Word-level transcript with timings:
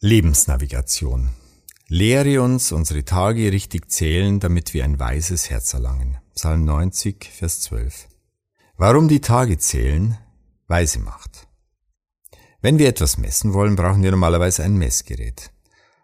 Lebensnavigation. 0.00 1.30
Lehre 1.88 2.40
uns 2.40 2.70
unsere 2.70 3.04
Tage 3.04 3.50
richtig 3.50 3.90
zählen, 3.90 4.38
damit 4.38 4.72
wir 4.72 4.84
ein 4.84 5.00
weises 5.00 5.50
Herz 5.50 5.74
erlangen. 5.74 6.18
Psalm 6.36 6.64
90, 6.64 7.28
Vers 7.28 7.62
12. 7.62 8.06
Warum 8.76 9.08
die 9.08 9.20
Tage 9.20 9.58
zählen? 9.58 10.16
Weise 10.68 11.00
macht. 11.00 11.48
Wenn 12.60 12.78
wir 12.78 12.86
etwas 12.86 13.18
messen 13.18 13.54
wollen, 13.54 13.74
brauchen 13.74 14.04
wir 14.04 14.12
normalerweise 14.12 14.62
ein 14.62 14.76
Messgerät. 14.76 15.50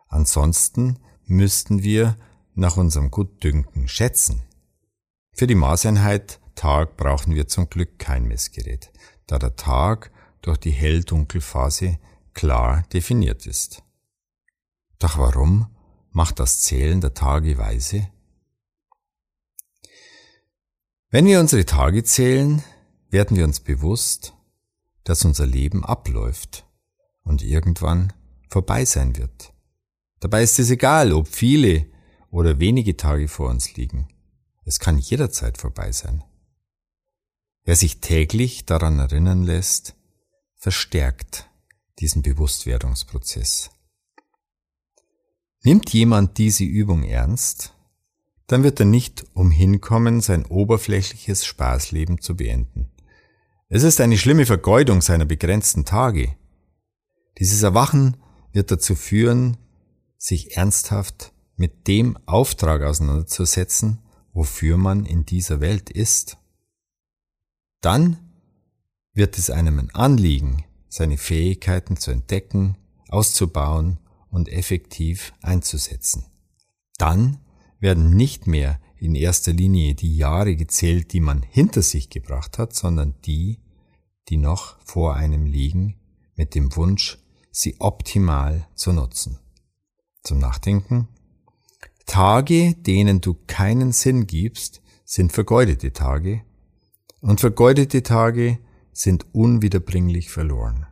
Ansonsten 0.08 0.98
müssten 1.26 1.84
wir 1.84 2.18
nach 2.56 2.76
unserem 2.76 3.12
Gutdünken 3.12 3.86
schätzen. 3.86 4.42
Für 5.32 5.46
die 5.46 5.54
Maßeinheit 5.54 6.40
Tag 6.56 6.96
brauchen 6.96 7.36
wir 7.36 7.46
zum 7.46 7.70
Glück 7.70 8.00
kein 8.00 8.24
Messgerät, 8.24 8.90
da 9.28 9.38
der 9.38 9.54
Tag 9.54 10.10
durch 10.42 10.58
die 10.58 10.72
Hell-Dunkel-Phase 10.72 11.98
klar 12.34 12.82
definiert 12.92 13.46
ist. 13.46 13.82
Doch 14.98 15.18
warum 15.18 15.66
macht 16.10 16.40
das 16.40 16.60
Zählen 16.60 17.00
der 17.00 17.14
Tage 17.14 17.58
weise? 17.58 18.08
Wenn 21.10 21.26
wir 21.26 21.40
unsere 21.40 21.64
Tage 21.64 22.02
zählen, 22.02 22.62
werden 23.08 23.36
wir 23.36 23.44
uns 23.44 23.60
bewusst, 23.60 24.34
dass 25.04 25.24
unser 25.24 25.46
Leben 25.46 25.84
abläuft 25.84 26.66
und 27.22 27.42
irgendwann 27.42 28.12
vorbei 28.48 28.84
sein 28.84 29.16
wird. 29.16 29.52
Dabei 30.20 30.42
ist 30.42 30.58
es 30.58 30.70
egal, 30.70 31.12
ob 31.12 31.28
viele 31.28 31.86
oder 32.30 32.58
wenige 32.58 32.96
Tage 32.96 33.28
vor 33.28 33.50
uns 33.50 33.74
liegen. 33.76 34.08
Es 34.64 34.80
kann 34.80 34.98
jederzeit 34.98 35.58
vorbei 35.58 35.92
sein. 35.92 36.24
Wer 37.64 37.76
sich 37.76 38.00
täglich 38.00 38.66
daran 38.66 38.98
erinnern 38.98 39.44
lässt, 39.44 39.94
verstärkt 40.56 41.48
diesen 41.98 42.22
Bewusstwerdungsprozess. 42.22 43.70
Nimmt 45.62 45.92
jemand 45.92 46.38
diese 46.38 46.64
Übung 46.64 47.04
ernst, 47.04 47.74
dann 48.46 48.62
wird 48.62 48.80
er 48.80 48.86
nicht 48.86 49.24
umhinkommen, 49.32 50.20
sein 50.20 50.44
oberflächliches 50.44 51.44
Spaßleben 51.46 52.20
zu 52.20 52.36
beenden. 52.36 52.90
Es 53.68 53.82
ist 53.82 54.00
eine 54.00 54.18
schlimme 54.18 54.44
Vergeudung 54.44 55.00
seiner 55.00 55.24
begrenzten 55.24 55.84
Tage. 55.84 56.36
Dieses 57.38 57.62
Erwachen 57.62 58.18
wird 58.52 58.70
dazu 58.70 58.94
führen, 58.94 59.56
sich 60.18 60.56
ernsthaft 60.56 61.32
mit 61.56 61.88
dem 61.88 62.18
Auftrag 62.26 62.82
auseinanderzusetzen, 62.82 64.00
wofür 64.32 64.76
man 64.76 65.06
in 65.06 65.24
dieser 65.24 65.60
Welt 65.60 65.90
ist. 65.90 66.36
Dann 67.80 68.18
wird 69.12 69.38
es 69.38 69.50
einem 69.50 69.78
ein 69.78 69.94
Anliegen, 69.94 70.64
seine 70.94 71.18
Fähigkeiten 71.18 71.96
zu 71.96 72.12
entdecken, 72.12 72.76
auszubauen 73.08 73.98
und 74.30 74.48
effektiv 74.48 75.32
einzusetzen. 75.42 76.26
Dann 76.98 77.38
werden 77.80 78.10
nicht 78.10 78.46
mehr 78.46 78.78
in 78.96 79.16
erster 79.16 79.52
Linie 79.52 79.96
die 79.96 80.16
Jahre 80.16 80.54
gezählt, 80.54 81.12
die 81.12 81.18
man 81.18 81.42
hinter 81.42 81.82
sich 81.82 82.10
gebracht 82.10 82.58
hat, 82.58 82.76
sondern 82.76 83.16
die, 83.24 83.58
die 84.28 84.36
noch 84.36 84.78
vor 84.84 85.16
einem 85.16 85.46
liegen, 85.46 85.96
mit 86.36 86.54
dem 86.54 86.76
Wunsch, 86.76 87.18
sie 87.50 87.74
optimal 87.80 88.68
zu 88.76 88.92
nutzen. 88.92 89.40
Zum 90.22 90.38
Nachdenken. 90.38 91.08
Tage, 92.06 92.76
denen 92.76 93.20
du 93.20 93.34
keinen 93.48 93.90
Sinn 93.90 94.28
gibst, 94.28 94.80
sind 95.04 95.32
vergeudete 95.32 95.92
Tage, 95.92 96.42
und 97.20 97.40
vergeudete 97.40 98.04
Tage 98.04 98.60
sind 98.94 99.26
unwiederbringlich 99.34 100.30
verloren. 100.30 100.86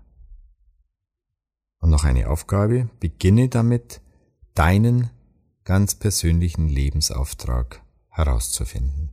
Und 1.79 1.91
noch 1.91 2.05
eine 2.05 2.29
Aufgabe, 2.29 2.91
beginne 3.01 3.49
damit, 3.49 4.03
deinen 4.55 5.11
ganz 5.65 5.95
persönlichen 5.95 6.69
Lebensauftrag 6.69 7.83
herauszufinden. 8.09 9.11